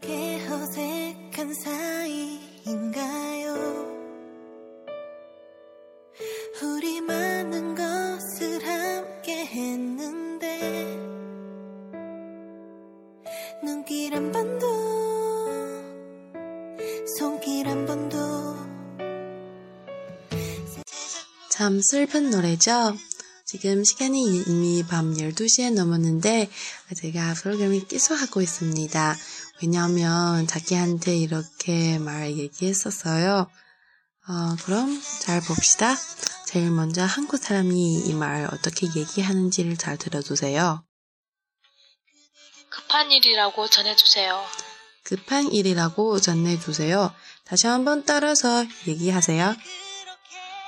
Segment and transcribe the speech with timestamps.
[0.00, 3.04] 그렇게 어색한 사이인가요?
[6.62, 10.96] 우리 많은 것을 함께 했는데
[13.62, 14.66] 눈길 한 번도
[17.18, 18.18] 손길 한 번도
[21.50, 22.96] 참 슬픈 노래죠?
[23.44, 26.48] 지금 시간이 이미 밤 12시에 넘었는데
[26.96, 29.16] 제가 프로그램을 계속 하고 있습니다.
[29.61, 33.49] 왜냐하면 자기한테 이렇게 말 얘기했었어요.
[34.27, 35.95] 어, 그럼 잘 봅시다.
[36.45, 40.83] 제일 먼저 한국 사람이 이 말 어떻게 얘기하는지를 잘 들어주세요.
[42.69, 44.43] 급한 일이라고 전해주세요.
[45.03, 47.13] 급한 일이라고 전해주세요.
[47.45, 49.55] 다시 한번 따라서 얘기하세요.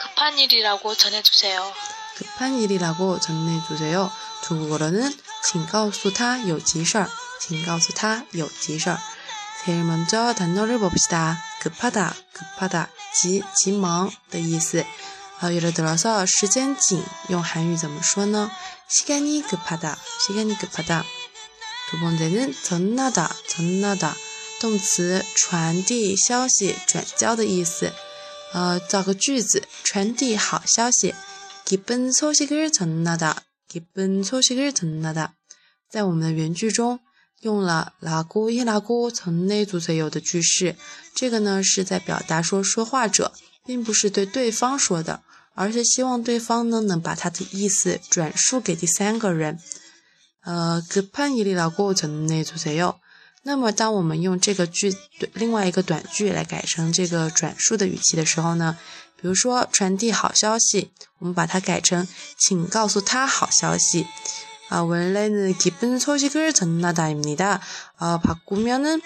[0.00, 1.72] 급한 일이라고 전해주세요.
[2.16, 4.10] 급한 일이라고 전해주세요.
[4.44, 5.12] 중국어로는
[5.44, 7.08] 请告诉他有急事儿.
[7.40, 8.98] 请告诉他有急事儿.
[9.64, 11.38] 제일 먼저 단어를 봅시다.
[11.60, 14.84] 급하다, 급하다, 急,急忙的意思.
[15.40, 18.50] 어, 예를 들어서 时间紧用韩语怎么说呢?
[18.88, 21.04] 시간이 급하다, 시간이 급하다.
[21.90, 24.14] 두 번째는 전하다, 전하다.
[24.60, 27.92] 动词传递消息、转交的意思。
[28.52, 31.14] 呃，造个句子，传递好消息。
[31.64, 33.36] 기쁜 소식을 전하다.
[33.68, 35.34] 기쁜 소식을 전하다.
[35.90, 37.00] 在我们的原句中
[37.40, 40.76] 用了라고이라고 전해주세요的句式，
[41.14, 43.32] 这个呢是在表达说说话者
[43.64, 45.22] 并不是对对方说的，
[45.54, 49.58] 而是希望对方呢能把他的意思转述给第三个人。
[50.44, 52.96] 呃，급한일이라고전해주세요。
[53.44, 54.94] 那么，当我们用这个句
[55.34, 58.78] 另外一个短句来改成这个转述的语气的时候呢，
[59.20, 62.06] 比如说传递好消息，我们把它改成
[62.38, 64.06] 请告诉他好消息。
[64.69, 67.61] 啊，원래는 기쁜 소식을 전하다입니다.
[67.99, 69.01] 아， 바꾸면은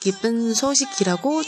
[0.00, 1.42] 기쁜 소식이라고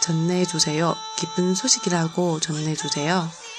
[0.00, 3.49] 전해주세요 기쁜 소식이라고 전해주세요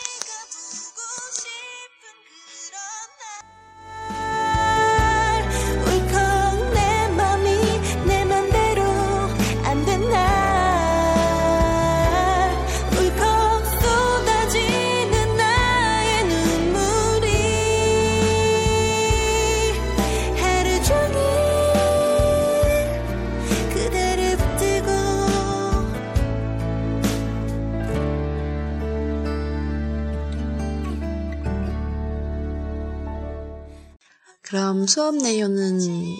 [34.51, 35.79] 그럼 수업 내용은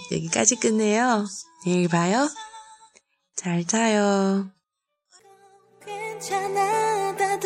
[0.10, 1.26] 여기까지 끝내요.
[1.66, 2.30] 내일 봐요.
[3.36, 4.50] 잘 자요.
[5.86, 7.38] 괜찮아 다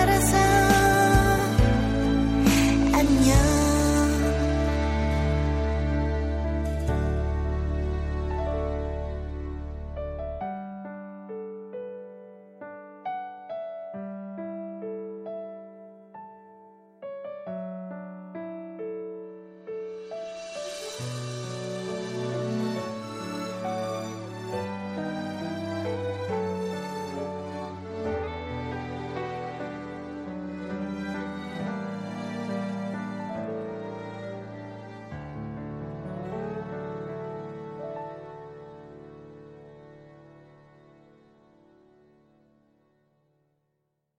[0.00, 0.36] 알아서
[2.94, 3.63] 안녕